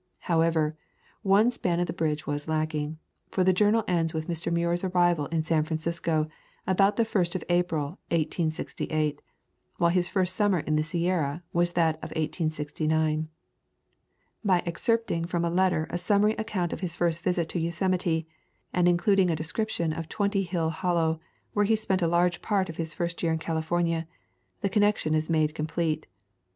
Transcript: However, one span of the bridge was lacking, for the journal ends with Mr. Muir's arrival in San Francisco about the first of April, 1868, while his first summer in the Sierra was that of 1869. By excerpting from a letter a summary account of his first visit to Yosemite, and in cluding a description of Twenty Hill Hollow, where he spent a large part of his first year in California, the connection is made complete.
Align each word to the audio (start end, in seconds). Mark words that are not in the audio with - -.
However, 0.21 0.75
one 1.21 1.51
span 1.51 1.79
of 1.79 1.85
the 1.85 1.93
bridge 1.93 2.25
was 2.25 2.47
lacking, 2.47 2.97
for 3.29 3.43
the 3.43 3.53
journal 3.53 3.83
ends 3.87 4.15
with 4.15 4.27
Mr. 4.27 4.51
Muir's 4.51 4.83
arrival 4.83 5.27
in 5.27 5.43
San 5.43 5.63
Francisco 5.63 6.27
about 6.65 6.95
the 6.95 7.05
first 7.05 7.35
of 7.35 7.43
April, 7.49 7.99
1868, 8.09 9.21
while 9.77 9.91
his 9.91 10.09
first 10.09 10.35
summer 10.35 10.57
in 10.61 10.75
the 10.75 10.81
Sierra 10.81 11.43
was 11.53 11.73
that 11.73 11.97
of 11.97 12.09
1869. 12.17 13.27
By 14.43 14.63
excerpting 14.65 15.25
from 15.25 15.45
a 15.45 15.51
letter 15.51 15.85
a 15.91 15.99
summary 15.99 16.33
account 16.33 16.73
of 16.73 16.79
his 16.79 16.95
first 16.95 17.21
visit 17.21 17.47
to 17.49 17.59
Yosemite, 17.59 18.27
and 18.73 18.87
in 18.87 18.97
cluding 18.97 19.29
a 19.31 19.35
description 19.35 19.93
of 19.93 20.09
Twenty 20.09 20.41
Hill 20.41 20.71
Hollow, 20.71 21.19
where 21.53 21.65
he 21.65 21.75
spent 21.75 22.01
a 22.01 22.07
large 22.07 22.41
part 22.41 22.69
of 22.69 22.77
his 22.77 22.95
first 22.95 23.21
year 23.21 23.31
in 23.33 23.37
California, 23.37 24.07
the 24.61 24.69
connection 24.69 25.13
is 25.13 25.29
made 25.29 25.53
complete. 25.53 26.07